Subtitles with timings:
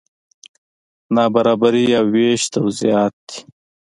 [1.15, 3.39] نابرابري او وېش توضیحات دي.